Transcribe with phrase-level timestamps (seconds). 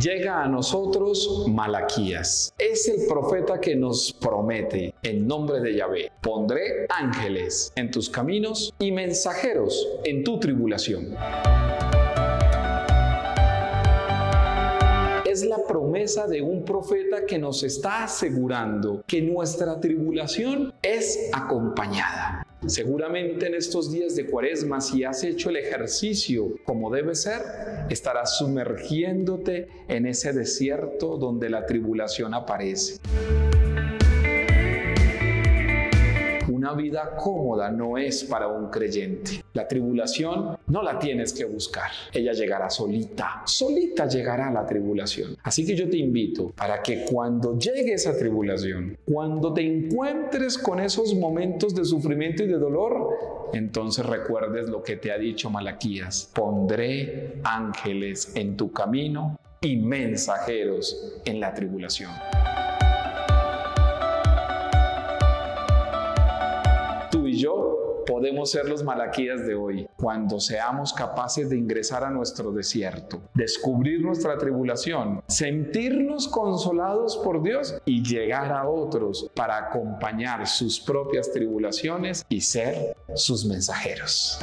[0.00, 2.54] llega a nosotros Malaquías.
[2.58, 8.72] Es el profeta que nos promete en nombre de Yahvé, pondré ángeles en tus caminos
[8.78, 11.16] y mensajeros en tu tribulación.
[15.38, 22.37] es la promesa de un profeta que nos está asegurando que nuestra tribulación es acompañada.
[22.66, 27.40] Seguramente en estos días de cuaresma, si has hecho el ejercicio como debe ser,
[27.88, 32.98] estarás sumergiéndote en ese desierto donde la tribulación aparece.
[36.68, 39.42] Una vida cómoda no es para un creyente.
[39.54, 41.90] La tribulación no la tienes que buscar.
[42.12, 43.40] Ella llegará solita.
[43.46, 45.34] Solita llegará la tribulación.
[45.44, 50.78] Así que yo te invito para que cuando llegue esa tribulación, cuando te encuentres con
[50.78, 56.30] esos momentos de sufrimiento y de dolor, entonces recuerdes lo que te ha dicho Malaquías.
[56.34, 62.10] Pondré ángeles en tu camino y mensajeros en la tribulación.
[67.38, 73.20] Yo podemos ser los malaquías de hoy cuando seamos capaces de ingresar a nuestro desierto,
[73.34, 81.30] descubrir nuestra tribulación, sentirnos consolados por Dios y llegar a otros para acompañar sus propias
[81.30, 84.38] tribulaciones y ser sus mensajeros.